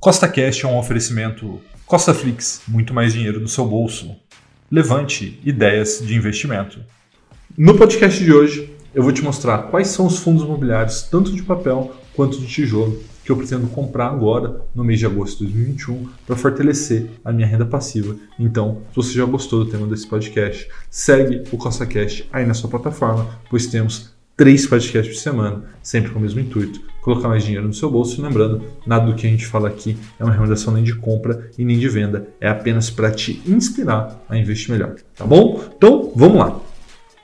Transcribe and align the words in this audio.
Costa 0.00 0.26
Cash 0.26 0.64
é 0.64 0.66
um 0.66 0.78
oferecimento 0.78 1.60
Costa 1.84 2.14
Flix, 2.14 2.62
muito 2.66 2.94
mais 2.94 3.12
dinheiro 3.12 3.38
no 3.38 3.46
seu 3.46 3.66
bolso. 3.66 4.16
Levante 4.70 5.38
ideias 5.44 6.00
de 6.02 6.14
investimento. 6.14 6.80
No 7.54 7.76
podcast 7.76 8.24
de 8.24 8.32
hoje, 8.32 8.74
eu 8.94 9.02
vou 9.02 9.12
te 9.12 9.20
mostrar 9.20 9.64
quais 9.64 9.88
são 9.88 10.06
os 10.06 10.18
fundos 10.18 10.42
imobiliários, 10.42 11.02
tanto 11.02 11.30
de 11.30 11.42
papel 11.42 11.94
quanto 12.16 12.40
de 12.40 12.46
tijolo, 12.46 12.98
que 13.22 13.30
eu 13.30 13.36
pretendo 13.36 13.66
comprar 13.66 14.06
agora, 14.06 14.62
no 14.74 14.82
mês 14.82 14.98
de 14.98 15.04
agosto 15.04 15.44
de 15.44 15.52
2021, 15.52 16.08
para 16.26 16.34
fortalecer 16.34 17.10
a 17.22 17.30
minha 17.30 17.46
renda 17.46 17.66
passiva. 17.66 18.16
Então, 18.38 18.80
se 18.88 18.96
você 18.96 19.12
já 19.12 19.26
gostou 19.26 19.66
do 19.66 19.70
tema 19.70 19.86
desse 19.86 20.06
podcast, 20.06 20.66
segue 20.88 21.42
o 21.52 21.58
Costa 21.58 21.84
Cash 21.84 22.24
aí 22.32 22.46
na 22.46 22.54
sua 22.54 22.70
plataforma, 22.70 23.38
pois 23.50 23.66
temos 23.66 24.14
três 24.34 24.66
podcasts 24.66 25.14
por 25.14 25.20
semana, 25.20 25.64
sempre 25.82 26.10
com 26.10 26.18
o 26.18 26.22
mesmo 26.22 26.40
intuito, 26.40 26.88
colocar 27.00 27.28
mais 27.28 27.44
dinheiro 27.44 27.66
no 27.66 27.74
seu 27.74 27.90
bolso. 27.90 28.20
Lembrando, 28.22 28.62
nada 28.86 29.06
do 29.06 29.14
que 29.14 29.26
a 29.26 29.30
gente 29.30 29.46
fala 29.46 29.68
aqui 29.68 29.96
é 30.18 30.24
uma 30.24 30.32
recomendação 30.32 30.72
nem 30.72 30.84
de 30.84 30.94
compra 30.94 31.50
e 31.58 31.64
nem 31.64 31.78
de 31.78 31.88
venda, 31.88 32.28
é 32.40 32.48
apenas 32.48 32.90
para 32.90 33.10
te 33.10 33.42
inspirar 33.46 34.24
a 34.28 34.36
investir 34.36 34.70
melhor, 34.70 34.94
tá 35.16 35.24
bom? 35.24 35.62
Então, 35.76 36.12
vamos 36.14 36.38
lá. 36.38 36.60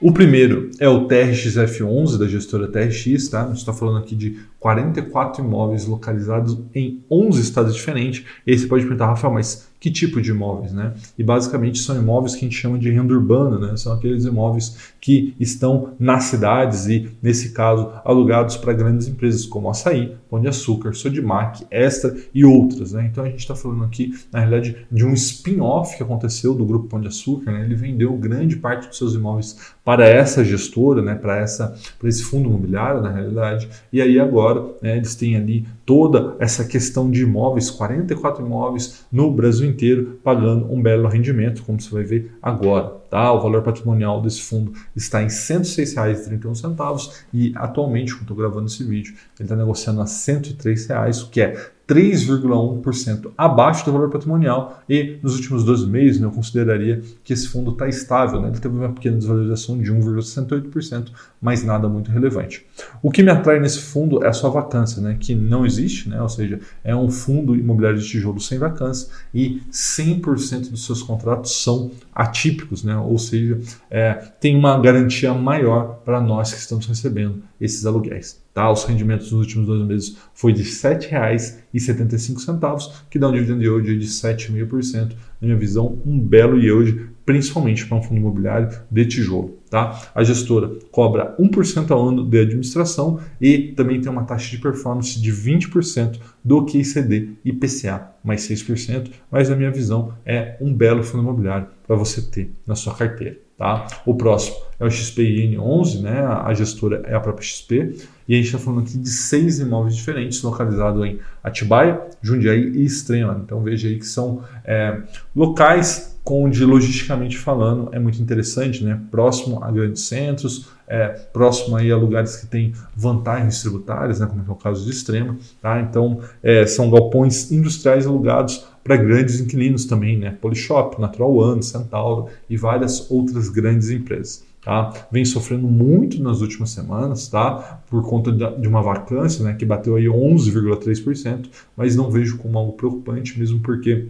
O 0.00 0.12
primeiro 0.12 0.70
é 0.78 0.86
o 0.86 1.08
TRXF11 1.08 2.18
da 2.18 2.28
gestora 2.28 2.68
TRX, 2.68 3.28
tá? 3.28 3.44
A 3.44 3.48
gente 3.48 3.58
está 3.58 3.72
falando 3.72 3.98
aqui 3.98 4.14
de 4.14 4.38
44 4.66 5.44
imóveis 5.44 5.86
localizados 5.86 6.58
em 6.74 7.04
11 7.08 7.40
estados 7.40 7.72
diferentes. 7.72 8.24
E 8.44 8.50
aí 8.50 8.58
você 8.58 8.66
pode 8.66 8.82
perguntar, 8.82 9.06
Rafael, 9.06 9.32
mas 9.32 9.68
que 9.78 9.90
tipo 9.90 10.20
de 10.20 10.30
imóveis, 10.30 10.72
né? 10.72 10.94
E 11.18 11.22
basicamente 11.22 11.78
são 11.78 11.96
imóveis 11.96 12.34
que 12.34 12.44
a 12.44 12.48
gente 12.48 12.56
chama 12.56 12.78
de 12.78 12.90
renda 12.90 13.12
urbana, 13.14 13.58
né? 13.58 13.76
São 13.76 13.92
aqueles 13.92 14.24
imóveis 14.24 14.92
que 15.00 15.34
estão 15.38 15.92
nas 15.98 16.24
cidades 16.24 16.86
e, 16.86 17.10
nesse 17.22 17.52
caso, 17.52 17.92
alugados 18.04 18.56
para 18.56 18.72
grandes 18.72 19.06
empresas 19.06 19.44
como 19.44 19.70
Açaí, 19.70 20.16
Pão 20.28 20.40
de 20.40 20.48
Açúcar, 20.48 20.92
Sodimac, 20.94 21.66
Extra 21.70 22.16
e 22.34 22.44
outras, 22.44 22.92
né? 22.92 23.08
Então 23.10 23.24
a 23.24 23.28
gente 23.28 23.40
está 23.40 23.54
falando 23.54 23.84
aqui, 23.84 24.12
na 24.32 24.40
realidade, 24.40 24.76
de 24.90 25.04
um 25.04 25.12
spin-off 25.12 25.96
que 25.96 26.02
aconteceu 26.02 26.54
do 26.54 26.64
grupo 26.64 26.88
Pão 26.88 27.00
de 27.00 27.08
Açúcar, 27.08 27.52
né? 27.52 27.64
Ele 27.64 27.74
vendeu 27.74 28.12
grande 28.16 28.56
parte 28.56 28.88
dos 28.88 28.96
seus 28.96 29.14
imóveis 29.14 29.56
para 29.84 30.08
essa 30.08 30.44
gestora, 30.44 31.02
né? 31.02 31.14
Para 31.14 31.36
essa, 31.36 31.76
para 31.98 32.08
esse 32.08 32.24
fundo 32.24 32.48
imobiliário, 32.48 33.02
na 33.02 33.10
realidade. 33.10 33.68
E 33.92 34.00
aí 34.00 34.18
agora, 34.18 34.55
né? 34.80 34.96
Eles 34.96 35.14
têm 35.14 35.36
ali 35.36 35.66
toda 35.84 36.36
essa 36.38 36.64
questão 36.64 37.10
de 37.10 37.22
imóveis, 37.22 37.70
44 37.70 38.44
imóveis 38.44 39.04
no 39.10 39.30
Brasil 39.30 39.68
inteiro, 39.68 40.18
pagando 40.22 40.70
um 40.72 40.82
belo 40.82 41.08
rendimento, 41.08 41.62
como 41.62 41.80
você 41.80 41.90
vai 41.90 42.04
ver 42.04 42.32
agora. 42.42 42.96
Tá? 43.10 43.32
O 43.32 43.40
valor 43.40 43.62
patrimonial 43.62 44.20
desse 44.20 44.42
fundo 44.42 44.72
está 44.94 45.22
em 45.22 45.26
R$ 45.26 45.30
106,31 45.30 47.24
e 47.32 47.52
atualmente, 47.54 48.12
quando 48.12 48.22
estou 48.22 48.36
gravando 48.36 48.66
esse 48.66 48.82
vídeo, 48.82 49.14
ele 49.38 49.44
está 49.44 49.56
negociando 49.56 50.00
a 50.00 50.06
103 50.06 50.86
reais, 50.86 51.22
o 51.22 51.30
que 51.30 51.40
é 51.40 51.70
3,1% 51.88 53.30
abaixo 53.38 53.84
do 53.84 53.92
valor 53.92 54.10
patrimonial 54.10 54.82
e 54.88 55.18
nos 55.22 55.36
últimos 55.36 55.62
12 55.64 55.86
meses 55.86 56.20
né, 56.20 56.26
eu 56.26 56.32
consideraria 56.32 57.00
que 57.22 57.32
esse 57.32 57.46
fundo 57.46 57.70
está 57.70 57.88
estável, 57.88 58.40
né? 58.40 58.48
ele 58.48 58.58
teve 58.58 58.74
uma 58.74 58.92
pequena 58.92 59.16
desvalorização 59.16 59.78
de 59.78 59.92
1,68%, 59.92 61.10
mas 61.40 61.62
nada 61.62 61.88
muito 61.88 62.10
relevante. 62.10 62.66
O 63.00 63.10
que 63.10 63.22
me 63.22 63.30
atrai 63.30 63.60
nesse 63.60 63.78
fundo 63.78 64.24
é 64.24 64.28
a 64.28 64.32
sua 64.32 64.50
vacância, 64.50 65.00
né, 65.00 65.16
que 65.18 65.34
não 65.34 65.64
existe, 65.64 66.08
né, 66.08 66.20
ou 66.20 66.28
seja, 66.28 66.58
é 66.82 66.94
um 66.94 67.08
fundo 67.08 67.54
imobiliário 67.54 68.00
de 68.00 68.08
tijolo 68.08 68.40
sem 68.40 68.58
vacância 68.58 69.08
e 69.32 69.62
100% 69.70 70.70
dos 70.70 70.84
seus 70.84 71.02
contratos 71.02 71.62
são 71.62 71.92
atípicos, 72.12 72.82
né, 72.82 72.96
ou 72.96 73.18
seja, 73.18 73.60
é, 73.88 74.14
tem 74.40 74.56
uma 74.56 74.76
garantia 74.80 75.32
maior 75.32 76.00
para 76.04 76.20
nós 76.20 76.52
que 76.52 76.58
estamos 76.58 76.86
recebendo 76.86 77.42
esses 77.60 77.86
aluguéis. 77.86 78.45
Tá? 78.56 78.72
Os 78.72 78.84
rendimentos 78.84 79.30
nos 79.30 79.42
últimos 79.42 79.66
dois 79.66 79.86
meses 79.86 80.16
foi 80.32 80.50
de 80.50 80.62
R$ 80.62 80.70
7,75, 80.70 82.90
que 83.10 83.18
dá 83.18 83.28
um 83.28 83.32
dividend 83.32 83.62
yield 83.62 83.98
de 83.98 84.06
7,5%. 84.06 85.12
Na 85.38 85.48
minha 85.48 85.58
visão, 85.58 86.00
um 86.06 86.18
belo 86.18 86.58
yield, 86.58 87.10
principalmente 87.26 87.84
para 87.84 87.98
um 87.98 88.02
fundo 88.02 88.18
imobiliário 88.18 88.70
de 88.90 89.04
tijolo. 89.04 89.58
Tá? 89.68 90.10
A 90.14 90.24
gestora 90.24 90.70
cobra 90.90 91.36
1% 91.38 91.90
ao 91.90 92.08
ano 92.08 92.24
de 92.24 92.40
administração 92.40 93.20
e 93.38 93.74
também 93.76 94.00
tem 94.00 94.10
uma 94.10 94.24
taxa 94.24 94.48
de 94.48 94.56
performance 94.56 95.20
de 95.20 95.30
20% 95.30 96.18
do 96.42 96.64
QICD 96.64 97.32
e 97.44 97.52
PCA, 97.52 98.10
mais 98.24 98.48
6%, 98.48 99.10
mas 99.30 99.50
na 99.50 99.56
minha 99.56 99.70
visão 99.70 100.14
é 100.24 100.56
um 100.62 100.72
belo 100.72 101.02
fundo 101.02 101.24
imobiliário 101.24 101.66
para 101.86 101.94
você 101.94 102.22
ter 102.22 102.50
na 102.66 102.74
sua 102.74 102.94
carteira. 102.94 103.36
Tá? 103.58 103.86
O 104.04 104.14
próximo 104.14 104.56
é 104.78 104.84
o 104.84 104.88
XPIN11, 104.88 106.02
né? 106.02 106.20
a 106.20 106.52
gestora 106.52 107.02
é 107.06 107.14
a 107.14 107.20
própria 107.20 107.42
XP, 107.42 107.96
e 108.28 108.34
a 108.34 108.36
gente 108.36 108.46
está 108.46 108.58
falando 108.58 108.82
aqui 108.82 108.98
de 108.98 109.08
seis 109.08 109.58
imóveis 109.58 109.96
diferentes 109.96 110.42
localizados 110.42 111.02
em 111.06 111.18
Atibaia, 111.42 112.00
Jundiaí 112.20 112.72
e 112.74 112.84
Extrema. 112.84 113.40
Então 113.42 113.62
veja 113.62 113.88
aí 113.88 113.98
que 113.98 114.06
são 114.06 114.42
é, 114.62 115.00
locais 115.34 116.16
onde, 116.28 116.64
logisticamente 116.64 117.38
falando, 117.38 117.88
é 117.92 117.98
muito 117.98 118.20
interessante, 118.20 118.82
né? 118.82 119.00
próximo 119.10 119.62
a 119.62 119.70
grandes 119.70 120.02
centros, 120.02 120.68
é, 120.88 121.08
próximo 121.08 121.76
aí 121.76 121.90
a 121.90 121.96
lugares 121.96 122.36
que 122.36 122.46
têm 122.46 122.72
vantagens 122.94 123.60
tributárias, 123.60 124.20
né? 124.20 124.26
como 124.26 124.44
é 124.46 124.50
o 124.50 124.56
caso 124.56 124.84
de 124.84 124.90
Extrema. 124.90 125.36
Tá? 125.62 125.80
Então 125.80 126.20
é, 126.42 126.66
são 126.66 126.90
galpões 126.90 127.50
industriais 127.52 128.06
alugados 128.06 128.66
para 128.86 128.96
grandes 128.96 129.40
inquilinos 129.40 129.84
também, 129.84 130.16
né? 130.16 130.30
Polishop, 130.40 131.00
Natural 131.00 131.34
One, 131.34 131.62
Centauro 131.62 132.28
e 132.48 132.56
várias 132.56 133.10
outras 133.10 133.48
grandes 133.48 133.90
empresas. 133.90 134.44
Tá? 134.62 134.92
Vem 135.12 135.24
sofrendo 135.24 135.66
muito 135.68 136.20
nas 136.22 136.40
últimas 136.40 136.70
semanas, 136.70 137.28
tá? 137.28 137.82
Por 137.88 138.02
conta 138.02 138.32
de 138.32 138.66
uma 138.66 138.82
vacância, 138.82 139.44
né? 139.44 139.54
Que 139.54 139.64
bateu 139.64 139.96
aí 139.96 140.04
11,3%, 140.04 141.46
mas 141.76 141.94
não 141.94 142.10
vejo 142.10 142.38
como 142.38 142.58
algo 142.58 142.72
preocupante, 142.72 143.38
mesmo 143.38 143.60
porque 143.60 144.06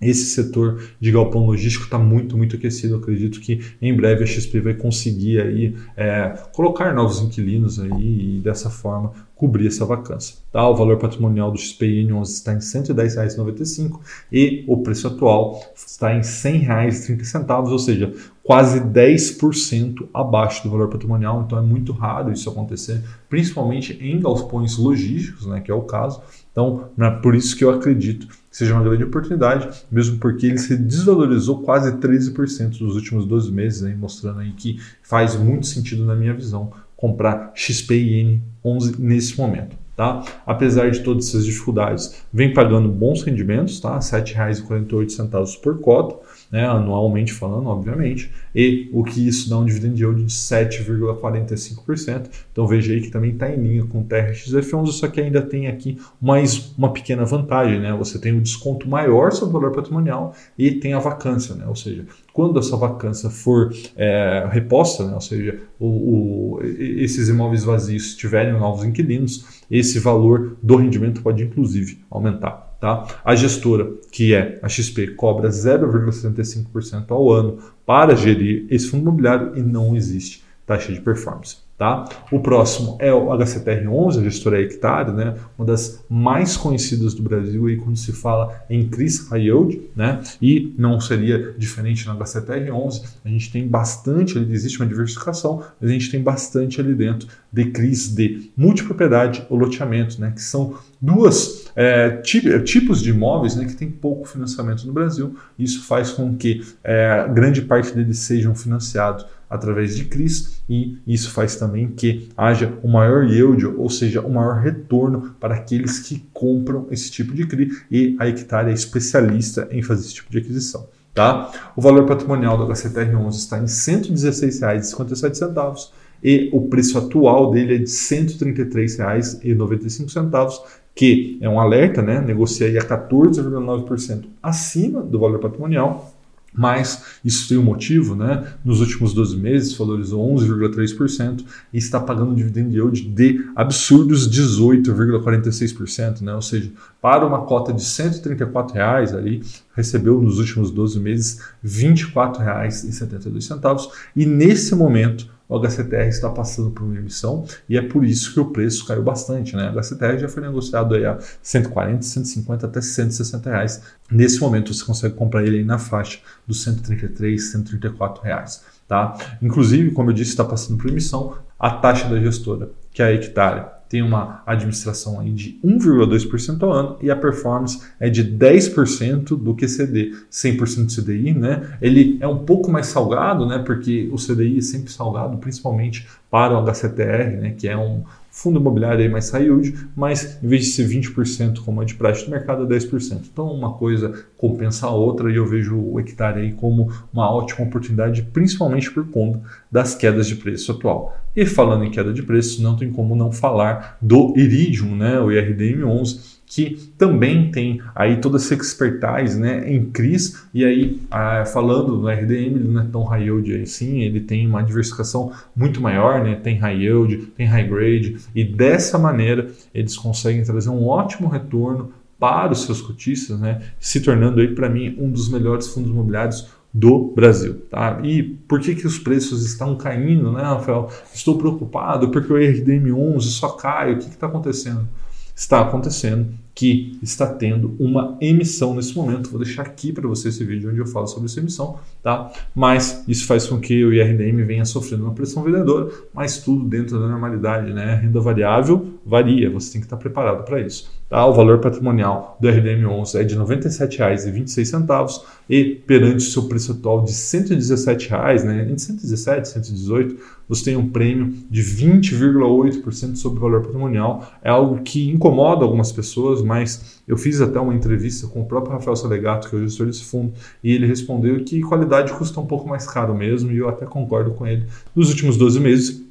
esse 0.00 0.26
setor 0.26 0.82
de 1.00 1.10
galpão 1.10 1.46
logístico 1.46 1.84
está 1.84 1.98
muito, 1.98 2.36
muito 2.36 2.56
aquecido. 2.56 2.94
Eu 2.94 2.98
acredito 2.98 3.40
que 3.40 3.60
em 3.80 3.94
breve 3.94 4.24
a 4.24 4.26
XP 4.26 4.60
vai 4.60 4.74
conseguir 4.74 5.40
aí, 5.40 5.74
é, 5.96 6.34
colocar 6.52 6.94
novos 6.94 7.22
inquilinos 7.22 7.80
aí 7.80 8.36
e 8.36 8.40
dessa 8.40 8.68
forma 8.68 9.12
cobrir 9.36 9.66
essa 9.66 9.84
vacância. 9.84 10.38
Tá? 10.50 10.66
O 10.66 10.74
valor 10.74 10.96
patrimonial 10.98 11.52
do 11.52 11.58
XPI 11.58 12.10
11 12.10 12.32
está 12.32 12.52
em 12.52 12.56
R$ 12.56 12.60
110,95 12.60 14.00
e 14.32 14.64
o 14.66 14.78
preço 14.78 15.06
atual 15.06 15.62
está 15.76 16.12
em 16.12 16.16
R$ 16.16 16.22
100,30, 16.22 17.70
ou 17.70 17.78
seja, 17.78 18.12
quase 18.42 18.80
10% 18.80 20.08
abaixo 20.14 20.62
do 20.64 20.70
valor 20.70 20.88
patrimonial. 20.88 21.42
Então 21.44 21.58
é 21.58 21.62
muito 21.62 21.92
raro 21.92 22.32
isso 22.32 22.48
acontecer, 22.48 23.02
principalmente 23.28 23.92
em 24.00 24.18
galpões 24.18 24.78
logísticos, 24.78 25.46
né, 25.46 25.60
que 25.60 25.70
é 25.70 25.74
o 25.74 25.82
caso. 25.82 26.22
Então, 26.50 26.88
é 26.98 27.10
por 27.10 27.34
isso 27.34 27.54
que 27.54 27.62
eu 27.62 27.68
acredito 27.68 28.26
que 28.26 28.34
seja 28.50 28.72
uma 28.72 28.82
grande 28.82 29.04
oportunidade, 29.04 29.84
mesmo 29.92 30.16
porque 30.16 30.46
ele 30.46 30.56
se 30.56 30.74
desvalorizou 30.74 31.60
quase 31.60 31.92
13% 31.98 32.80
nos 32.80 32.94
últimos 32.94 33.26
12 33.26 33.52
meses, 33.52 33.82
aí, 33.82 33.94
mostrando 33.94 34.40
aí 34.40 34.52
que 34.52 34.80
faz 35.02 35.36
muito 35.36 35.66
sentido 35.66 36.06
na 36.06 36.16
minha 36.16 36.32
visão 36.32 36.72
comprar 36.96 37.52
XPIN 37.54 38.42
11 38.64 39.00
nesse 39.00 39.38
momento. 39.38 39.76
Tá? 39.96 40.22
Apesar 40.44 40.90
de 40.90 41.00
todas 41.00 41.28
essas 41.28 41.46
dificuldades, 41.46 42.22
vem 42.30 42.52
pagando 42.52 42.86
bons 42.88 43.22
rendimentos, 43.22 43.80
tá? 43.80 43.94
R$ 43.94 44.00
7,48 44.00 45.60
por 45.60 45.80
cota, 45.80 46.16
né? 46.50 46.66
anualmente 46.66 47.32
falando, 47.32 47.68
obviamente, 47.68 48.30
e 48.54 48.88
o 48.92 49.02
que 49.04 49.26
isso 49.26 49.50
dá 49.50 49.58
um 49.58 49.64
dividend 49.64 50.00
yield 50.00 50.24
de 50.24 50.32
7,45%. 50.32 52.26
Então 52.52 52.66
veja 52.66 52.92
aí 52.92 53.00
que 53.00 53.10
também 53.10 53.32
está 53.32 53.50
em 53.50 53.56
linha 53.56 53.84
com 53.84 54.00
o 54.00 54.04
TRXF11, 54.04 54.86
só 54.92 55.08
que 55.08 55.20
ainda 55.20 55.42
tem 55.42 55.66
aqui 55.66 55.98
mais 56.20 56.74
uma 56.76 56.92
pequena 56.92 57.24
vantagem, 57.24 57.80
né? 57.80 57.92
Você 57.94 58.18
tem 58.18 58.32
o 58.32 58.36
um 58.36 58.40
desconto 58.40 58.88
maior 58.88 59.32
sobre 59.32 59.56
o 59.56 59.60
valor 59.60 59.74
patrimonial 59.74 60.34
e 60.58 60.72
tem 60.72 60.92
a 60.92 60.98
vacância, 60.98 61.54
né? 61.54 61.66
Ou 61.66 61.76
seja, 61.76 62.06
quando 62.32 62.58
essa 62.58 62.76
vacância 62.76 63.30
for 63.30 63.72
é, 63.96 64.46
reposta, 64.50 65.06
né? 65.06 65.14
ou 65.14 65.20
seja, 65.22 65.58
o, 65.80 65.86
o, 65.86 66.60
esses 66.62 67.30
imóveis 67.30 67.64
vazios 67.64 68.14
tiverem 68.14 68.52
novos 68.52 68.84
inquilinos, 68.84 69.62
esse 69.70 69.98
valor 69.98 70.56
do 70.62 70.76
rendimento 70.76 71.22
pode 71.22 71.42
inclusive 71.42 72.00
aumentar. 72.10 72.75
Tá? 72.80 73.06
A 73.24 73.34
gestora, 73.34 73.90
que 74.12 74.34
é 74.34 74.58
a 74.62 74.68
XP, 74.68 75.08
cobra 75.08 75.48
0,75% 75.48 77.10
ao 77.10 77.32
ano 77.32 77.58
para 77.84 78.14
gerir 78.14 78.66
esse 78.70 78.88
fundo 78.88 79.02
imobiliário 79.02 79.56
e 79.56 79.62
não 79.62 79.96
existe 79.96 80.44
taxa 80.66 80.92
de 80.92 81.00
performance. 81.00 81.65
Tá? 81.78 82.08
O 82.32 82.40
próximo 82.40 82.96
é 82.98 83.12
o 83.12 83.26
HCTR11, 83.26 84.20
a 84.20 84.24
gestora 84.24 84.62
hectare, 84.62 85.12
né? 85.12 85.34
uma 85.58 85.66
das 85.66 86.02
mais 86.08 86.56
conhecidas 86.56 87.12
do 87.12 87.22
Brasil 87.22 87.66
aí 87.66 87.76
quando 87.76 87.98
se 87.98 88.12
fala 88.12 88.64
em 88.70 88.88
CRIS 88.88 89.28
High 89.28 89.50
né? 89.94 90.22
e 90.40 90.72
não 90.78 90.98
seria 90.98 91.54
diferente 91.58 92.06
na 92.06 92.16
HCTR11, 92.16 93.02
a 93.22 93.28
gente 93.28 93.52
tem 93.52 93.68
bastante, 93.68 94.38
existe 94.38 94.80
uma 94.80 94.88
diversificação, 94.88 95.62
mas 95.78 95.90
a 95.90 95.92
gente 95.92 96.10
tem 96.10 96.22
bastante 96.22 96.80
ali 96.80 96.94
dentro 96.94 97.28
de 97.52 97.66
CRIs 97.66 98.08
de 98.08 98.50
multipropriedade 98.56 99.46
ou 99.50 99.58
loteamento, 99.58 100.18
né? 100.18 100.32
que 100.34 100.40
são 100.40 100.78
duas 100.98 101.70
é, 101.76 102.22
tipos 102.64 103.02
de 103.02 103.10
imóveis 103.10 103.54
né, 103.54 103.66
que 103.66 103.76
tem 103.76 103.90
pouco 103.90 104.26
financiamento 104.26 104.86
no 104.86 104.94
Brasil, 104.94 105.36
isso 105.58 105.84
faz 105.84 106.10
com 106.10 106.34
que 106.34 106.62
é, 106.82 107.28
grande 107.34 107.60
parte 107.60 107.92
deles 107.92 108.18
sejam 108.20 108.54
financiados 108.54 109.26
através 109.48 109.96
de 109.96 110.04
CRIs 110.04 110.62
e 110.68 110.98
isso 111.06 111.30
faz 111.30 111.56
também 111.56 111.65
também 111.66 111.88
que 111.88 112.28
haja 112.36 112.78
o 112.82 112.88
um 112.88 112.92
maior 112.92 113.24
yield, 113.24 113.66
ou 113.66 113.88
seja, 113.90 114.22
o 114.22 114.28
um 114.28 114.34
maior 114.34 114.60
retorno 114.60 115.34
para 115.40 115.56
aqueles 115.56 115.98
que 115.98 116.24
compram 116.32 116.86
esse 116.90 117.10
tipo 117.10 117.34
de 117.34 117.44
CRI 117.46 117.70
e 117.90 118.14
a 118.18 118.28
Hectare 118.28 118.70
é 118.70 118.74
especialista 118.74 119.68
em 119.70 119.82
fazer 119.82 120.06
esse 120.06 120.14
tipo 120.14 120.30
de 120.30 120.38
aquisição. 120.38 120.86
Tá? 121.12 121.50
O 121.74 121.82
valor 121.82 122.06
patrimonial 122.06 122.56
do 122.56 122.64
HCTR11 122.72 123.30
está 123.30 123.58
em 123.58 123.62
R$ 123.62 123.66
116,57 123.66 125.88
e 126.22 126.48
o 126.52 126.68
preço 126.68 126.96
atual 126.98 127.50
dele 127.50 127.74
é 127.74 127.78
de 127.78 127.84
R$ 127.84 127.86
133,95, 127.86 130.60
que 130.94 131.36
é 131.40 131.48
um 131.48 131.58
alerta, 131.58 132.00
né? 132.02 132.20
negocia 132.20 132.68
aí 132.68 132.78
a 132.78 132.82
14,9% 132.82 134.26
acima 134.42 135.02
do 135.02 135.18
valor 135.18 135.40
patrimonial 135.40 136.12
mas 136.56 137.20
isso 137.24 137.48
tem 137.48 137.56
um 137.58 137.62
motivo, 137.62 138.16
né? 138.16 138.54
Nos 138.64 138.80
últimos 138.80 139.12
12 139.12 139.36
meses 139.36 139.76
valorizou 139.76 140.34
11,3% 140.34 141.44
e 141.72 141.78
está 141.78 142.00
pagando 142.00 142.30
um 142.30 142.34
dividend 142.34 142.74
yield 142.74 143.08
de 143.08 143.44
absurdos 143.54 144.28
18,46%, 144.30 146.22
né? 146.22 146.34
Ou 146.34 146.42
seja, 146.42 146.72
para 147.00 147.24
uma 147.26 147.42
cota 147.42 147.72
de 147.72 147.84
134 147.84 148.74
reais 148.74 149.14
ali, 149.14 149.42
recebeu 149.74 150.20
nos 150.20 150.38
últimos 150.38 150.70
12 150.70 150.98
meses 150.98 151.40
R$ 151.62 151.68
24,72 151.68 153.90
e 154.14 154.24
nesse 154.24 154.74
momento 154.74 155.35
o 155.48 155.58
HCTR 155.58 156.08
está 156.08 156.28
passando 156.30 156.70
por 156.70 156.84
uma 156.84 156.96
emissão 156.96 157.44
e 157.68 157.76
é 157.76 157.82
por 157.82 158.04
isso 158.04 158.32
que 158.34 158.40
o 158.40 158.46
preço 158.46 158.84
caiu 158.86 159.02
bastante. 159.02 159.54
Né? 159.54 159.70
O 159.70 159.78
HCTR 159.78 160.18
já 160.18 160.28
foi 160.28 160.42
negociado 160.42 160.94
aí 160.94 161.04
a 161.04 161.18
140, 161.42 162.02
150 162.02 162.66
até 162.66 162.80
160 162.80 163.50
reais. 163.50 163.82
Nesse 164.10 164.40
momento 164.40 164.74
você 164.74 164.84
consegue 164.84 165.14
comprar 165.14 165.44
ele 165.44 165.64
na 165.64 165.78
faixa 165.78 166.18
dos 166.46 166.62
133, 166.62 167.52
134 167.52 168.22
reais. 168.22 168.64
Tá? 168.88 169.16
Inclusive, 169.42 169.90
como 169.92 170.10
eu 170.10 170.14
disse, 170.14 170.30
está 170.30 170.44
passando 170.44 170.78
por 170.78 170.90
emissão 170.90 171.36
a 171.58 171.70
taxa 171.70 172.08
da 172.08 172.20
gestora, 172.20 172.70
que 172.92 173.02
é 173.02 173.06
a 173.06 173.12
hectare 173.12 173.75
tem 173.88 174.02
uma 174.02 174.42
administração 174.46 175.20
aí 175.20 175.30
de 175.30 175.58
1,2% 175.64 176.62
ao 176.62 176.72
ano 176.72 176.96
e 177.00 177.10
a 177.10 177.16
performance 177.16 177.80
é 178.00 178.10
de 178.10 178.24
10% 178.24 179.36
do 179.36 179.54
que 179.54 179.68
CD, 179.68 180.12
100% 180.30 180.94
CDI, 180.94 181.34
né? 181.34 181.76
Ele 181.80 182.18
é 182.20 182.26
um 182.26 182.38
pouco 182.38 182.70
mais 182.70 182.86
salgado, 182.86 183.46
né? 183.46 183.58
Porque 183.58 184.08
o 184.12 184.16
CDI 184.16 184.58
é 184.58 184.62
sempre 184.62 184.90
salgado, 184.90 185.36
principalmente 185.38 186.06
para 186.30 186.58
o 186.58 186.64
HCTR, 186.64 187.40
né? 187.40 187.54
Que 187.56 187.68
é 187.68 187.76
um, 187.76 188.02
fundo 188.36 188.60
imobiliário 188.60 189.00
aí 189.00 189.08
mais 189.08 189.30
high 189.30 189.44
yield, 189.44 189.74
mas 189.96 190.38
em 190.42 190.46
vez 190.46 190.66
de 190.66 190.70
ser 190.72 190.86
20% 190.86 191.60
como 191.64 191.82
é 191.82 191.86
de 191.86 191.94
praxe 191.94 192.26
do 192.26 192.30
mercado, 192.30 192.64
é 192.64 192.78
10%. 192.78 193.22
Então 193.32 193.50
uma 193.50 193.72
coisa 193.72 194.26
compensa 194.36 194.86
a 194.86 194.90
outra 194.90 195.32
e 195.32 195.36
eu 195.36 195.46
vejo 195.46 195.74
o 195.74 195.98
hectare 195.98 196.42
aí 196.42 196.52
como 196.52 196.92
uma 197.10 197.30
ótima 197.30 197.66
oportunidade, 197.66 198.20
principalmente 198.34 198.90
por 198.90 199.08
conta 199.08 199.40
das 199.72 199.94
quedas 199.94 200.26
de 200.26 200.36
preço 200.36 200.70
atual. 200.70 201.16
E 201.34 201.46
falando 201.46 201.84
em 201.84 201.90
queda 201.90 202.12
de 202.12 202.22
preço, 202.22 202.62
não 202.62 202.76
tem 202.76 202.92
como 202.92 203.16
não 203.16 203.32
falar 203.32 203.96
do 204.02 204.34
Iridium, 204.36 204.94
né, 204.94 205.18
o 205.18 205.28
IRDM11, 205.28 206.35
que 206.46 206.90
também 206.96 207.50
tem 207.50 207.82
aí 207.94 208.16
toda 208.18 208.36
essa 208.36 208.54
expertise 208.54 209.38
né, 209.38 209.68
em 209.70 209.86
CRIs, 209.90 210.46
e 210.54 210.64
aí 210.64 211.00
ah, 211.10 211.44
falando 211.44 211.96
no 211.96 212.08
RDM, 212.08 212.56
ele 212.56 212.68
não 212.68 212.80
é 212.80 212.86
tão 212.86 213.02
high 213.04 213.24
yield 213.24 213.62
assim, 213.62 214.00
ele 214.00 214.20
tem 214.20 214.46
uma 214.46 214.62
diversificação 214.62 215.32
muito 215.54 215.80
maior, 215.80 216.22
né, 216.22 216.36
tem 216.36 216.56
high 216.56 216.82
yield, 216.82 217.16
tem 217.36 217.46
high 217.46 217.68
grade, 217.68 218.16
e 218.34 218.44
dessa 218.44 218.98
maneira 218.98 219.50
eles 219.74 219.96
conseguem 219.96 220.44
trazer 220.44 220.70
um 220.70 220.86
ótimo 220.86 221.28
retorno 221.28 221.92
para 222.18 222.52
os 222.52 222.62
seus 222.62 222.80
cotistas, 222.80 223.38
né, 223.38 223.60
se 223.80 224.00
tornando 224.00 224.40
aí 224.40 224.54
para 224.54 224.68
mim 224.68 224.96
um 224.98 225.10
dos 225.10 225.28
melhores 225.28 225.66
fundos 225.66 225.90
imobiliários 225.90 226.48
do 226.72 227.12
Brasil. 227.14 227.62
Tá? 227.70 228.00
E 228.02 228.22
por 228.22 228.60
que, 228.60 228.74
que 228.74 228.86
os 228.86 228.98
preços 228.98 229.46
estão 229.46 229.76
caindo, 229.76 230.30
né, 230.30 230.42
Rafael? 230.42 230.90
Estou 231.12 231.38
preocupado 231.38 232.10
porque 232.10 232.30
o 232.30 232.36
RDM11 232.36 233.20
só 233.22 233.48
cai, 233.50 233.94
o 233.94 233.98
que 233.98 234.08
está 234.08 234.26
acontecendo? 234.26 234.86
Está 235.36 235.60
acontecendo, 235.60 236.32
que 236.54 236.98
está 237.02 237.26
tendo 237.26 237.76
uma 237.78 238.16
emissão 238.18 238.74
nesse 238.74 238.96
momento. 238.96 239.28
Vou 239.28 239.38
deixar 239.38 239.60
aqui 239.60 239.92
para 239.92 240.08
você 240.08 240.30
esse 240.30 240.42
vídeo 240.42 240.70
onde 240.70 240.78
eu 240.78 240.86
falo 240.86 241.06
sobre 241.06 241.26
essa 241.26 241.38
emissão, 241.38 241.78
tá? 242.02 242.32
Mas 242.54 243.04
isso 243.06 243.26
faz 243.26 243.46
com 243.46 243.60
que 243.60 243.84
o 243.84 243.92
IRDM 243.92 244.42
venha 244.42 244.64
sofrendo 244.64 245.04
uma 245.04 245.12
pressão 245.12 245.42
vendedora, 245.42 245.92
mas 246.14 246.38
tudo 246.38 246.64
dentro 246.64 246.98
da 246.98 247.06
normalidade, 247.06 247.74
né? 247.74 247.92
A 247.92 247.96
renda 247.96 248.18
variável 248.20 248.94
varia, 249.04 249.50
você 249.50 249.72
tem 249.72 249.82
que 249.82 249.86
estar 249.86 249.98
preparado 249.98 250.42
para 250.44 250.58
isso. 250.62 250.90
Tá? 251.08 251.24
O 251.24 251.32
valor 251.32 251.60
patrimonial 251.60 252.36
do 252.40 252.48
RDM11 252.48 253.20
é 253.20 253.24
de 253.24 253.36
R$ 253.36 253.40
97,26 253.42 255.22
e 255.48 255.64
perante 255.86 256.16
o 256.16 256.20
seu 256.20 256.48
preço 256.48 256.72
atual 256.72 257.04
de 257.04 257.12
R$ 257.12 257.16
117, 257.16 258.10
né? 258.44 258.62
entre 258.62 258.78
117 258.78 259.48
e 259.48 259.52
118, 259.52 260.16
você 260.48 260.64
tem 260.64 260.76
um 260.76 260.88
prêmio 260.88 261.32
de 261.48 261.62
20,8% 261.62 263.16
sobre 263.16 263.38
o 263.38 263.42
valor 263.42 263.62
patrimonial. 263.62 264.32
É 264.42 264.50
algo 264.50 264.82
que 264.82 265.08
incomoda 265.08 265.64
algumas 265.64 265.92
pessoas, 265.92 266.42
mas 266.42 267.00
eu 267.06 267.16
fiz 267.16 267.40
até 267.40 267.60
uma 267.60 267.74
entrevista 267.74 268.26
com 268.26 268.40
o 268.40 268.46
próprio 268.46 268.72
Rafael 268.72 268.96
Salegato, 268.96 269.48
que 269.48 269.54
é 269.54 269.58
o 269.58 269.62
gestor 269.62 269.86
desse 269.86 270.04
fundo, 270.04 270.32
e 270.62 270.72
ele 270.72 270.86
respondeu 270.86 271.42
que 271.44 271.60
qualidade 271.60 272.12
custa 272.14 272.40
um 272.40 272.46
pouco 272.46 272.68
mais 272.68 272.86
caro 272.86 273.14
mesmo, 273.14 273.52
e 273.52 273.58
eu 273.58 273.68
até 273.68 273.86
concordo 273.86 274.32
com 274.32 274.46
ele. 274.46 274.66
Nos 274.94 275.10
últimos 275.10 275.36
12 275.36 275.60
meses, 275.60 276.05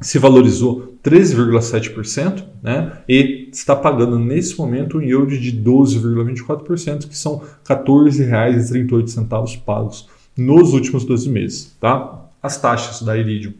se 0.00 0.18
valorizou 0.18 0.94
13,7%, 1.02 2.44
né? 2.62 2.98
E 3.08 3.48
está 3.52 3.74
pagando 3.74 4.18
nesse 4.18 4.56
momento 4.58 4.98
um 4.98 5.02
yield 5.02 5.38
de 5.38 5.52
12,24%, 5.62 7.08
que 7.08 7.16
são 7.16 7.38
R$ 7.38 7.46
14,38 7.68 9.60
pagos 9.62 10.08
nos 10.36 10.72
últimos 10.72 11.04
12 11.04 11.28
meses, 11.28 11.76
tá? 11.80 12.28
As 12.42 12.60
taxas 12.60 13.02
da 13.02 13.16
Iridium 13.16 13.54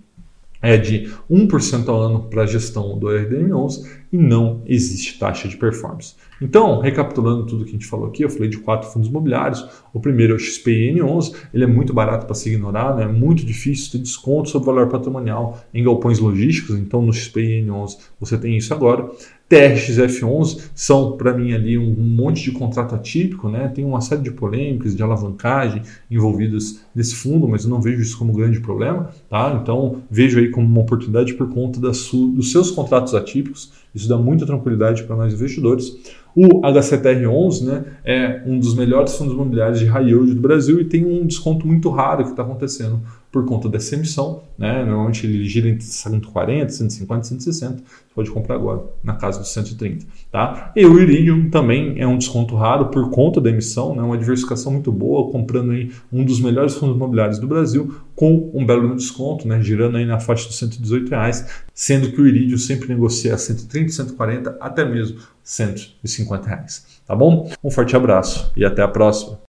é 0.61 0.77
de 0.77 1.11
1% 1.31 1.89
ao 1.89 2.01
ano 2.01 2.23
para 2.25 2.43
a 2.43 2.47
gestão 2.47 2.99
do 2.99 3.07
RDM11 3.07 3.87
e 4.13 4.17
não 4.17 4.63
existe 4.67 5.19
taxa 5.19 5.49
de 5.49 5.57
performance. 5.57 6.15
Então, 6.41 6.81
recapitulando 6.81 7.47
tudo 7.47 7.65
que 7.65 7.71
a 7.71 7.73
gente 7.73 7.87
falou 7.87 8.09
aqui, 8.09 8.23
eu 8.23 8.31
falei 8.31 8.49
de 8.49 8.59
quatro 8.59 8.89
fundos 8.91 9.09
imobiliários. 9.09 9.67
O 9.93 10.01
primeiro 10.01 10.35
é 10.35 10.37
o 10.37 10.39
XPIN11, 10.39 11.35
ele 11.53 11.65
é 11.65 11.67
muito 11.67 11.93
barato 11.93 12.27
para 12.27 12.35
se 12.35 12.49
ignorar, 12.49 12.97
né? 12.97 13.05
é 13.05 13.09
muito 13.09 13.45
difícil 13.45 13.93
ter 13.93 13.99
desconto 13.99 14.49
sobre 14.49 14.71
o 14.71 14.75
valor 14.75 14.89
patrimonial 14.89 15.61
em 15.73 15.83
galpões 15.83 16.19
logísticos, 16.19 16.77
então 16.77 17.03
no 17.03 17.13
XPIN11 17.13 17.99
você 18.21 18.39
tem 18.39 18.57
isso 18.57 18.73
agora. 18.73 19.09
TRXF11 19.51 20.71
são, 20.75 21.17
para 21.17 21.33
mim, 21.33 21.53
ali 21.53 21.79
um, 21.79 21.95
monte 21.95 22.43
de 22.43 22.53
contrato 22.53 22.95
atípico, 22.95 23.49
né? 23.49 23.69
tem 23.69 23.85
uma 23.85 24.01
série 24.01 24.21
de 24.21 24.31
polêmicas, 24.31 24.95
de 24.95 25.03
alavancagem 25.03 25.83
envolvidas 26.11 26.81
nesse 26.95 27.15
fundo, 27.15 27.49
mas 27.49 27.65
eu 27.65 27.71
não 27.71 27.81
vejo 27.81 28.03
isso 28.03 28.19
como 28.19 28.33
um 28.33 28.37
grande 28.37 28.61
problema. 28.61 29.11
Tá? 29.29 29.59
Então, 29.63 30.03
vejo 30.11 30.39
aí 30.39 30.51
como 30.51 30.67
uma 30.67 30.81
oportunidade 30.81 31.33
por 31.35 31.49
conta 31.49 31.81
dos 31.81 32.53
seus 32.53 32.71
contratos 32.71 33.15
atípicos 33.15 33.73
isso 33.95 34.09
dá 34.09 34.17
muita 34.17 34.47
tranquilidade 34.47 35.03
para 35.05 35.17
nós 35.17 35.33
investidores. 35.33 35.97
O 36.37 36.61
HCTR11 36.61 37.65
né, 37.65 37.85
é 38.05 38.43
um 38.47 38.59
dos 38.59 38.75
melhores 38.75 39.17
fundos 39.17 39.35
imobiliários 39.35 39.81
de 39.81 39.87
high 39.87 40.07
yield 40.07 40.35
do 40.35 40.41
Brasil 40.41 40.81
e 40.81 40.85
tem 40.85 41.05
um 41.05 41.27
desconto 41.27 41.67
muito 41.67 41.89
raro 41.89 42.23
que 42.23 42.31
está 42.31 42.43
acontecendo 42.43 43.01
por 43.39 43.45
conta 43.45 43.69
dessa 43.69 43.95
emissão. 43.95 44.43
Né? 44.59 44.85
Normalmente 44.85 45.25
ele 45.25 45.45
gira 45.45 45.69
entre 45.69 45.85
140, 45.85 46.73
150, 46.73 47.25
160. 47.25 47.77
Você 47.77 47.83
pode 48.13 48.31
comprar 48.31 48.57
agora 48.57 48.83
na 49.03 49.15
casa 49.15 49.39
dos 49.39 49.53
130. 49.53 50.05
Tá? 50.33 50.73
E 50.75 50.85
o 50.85 50.99
Iridium 50.99 51.49
também 51.49 52.01
é 52.01 52.07
um 52.07 52.19
desconto 52.19 52.57
raro 52.57 52.87
por 52.87 53.11
conta 53.11 53.41
da 53.41 53.49
emissão, 53.49 53.95
né? 53.95 54.03
uma 54.03 54.19
diversificação 54.19 54.73
muito 54.73 54.91
boa, 54.91 55.31
comprando 55.31 55.71
aí 55.71 55.93
um 56.13 56.25
dos 56.25 56.41
melhores 56.41 56.75
fundos 56.75 56.97
imobiliários 56.97 57.39
do 57.39 57.47
Brasil 57.47 57.95
com 58.17 58.51
um 58.53 58.67
belo 58.67 58.97
desconto, 58.97 59.47
né? 59.47 59.63
girando 59.63 59.97
aí 59.97 60.05
na 60.05 60.19
faixa 60.19 60.49
dos 60.49 60.59
118 60.59 61.09
reais, 61.11 61.47
sendo 61.73 62.11
que 62.11 62.21
o 62.21 62.27
Iridium 62.27 62.59
sempre 62.59 62.89
negocia 62.89 63.35
a 63.35 63.39
130, 63.39 63.93
140, 63.93 64.57
até 64.61 64.85
mesmo 64.85 65.19
150 65.45 66.49
reais. 66.49 67.01
Tá 67.07 67.15
bom? 67.15 67.49
Um 67.63 67.71
forte 67.71 67.95
abraço 67.95 68.53
e 68.57 68.65
até 68.65 68.83
a 68.83 68.89
próxima. 68.89 69.39